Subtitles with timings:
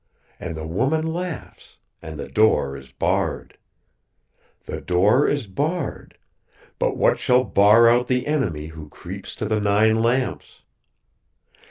[0.39, 3.59] And the woman laughs, and the door is barred.
[4.65, 6.17] "The door is barred,
[6.79, 10.63] but what shall bar out the Enemy who creeps to the nine lamps?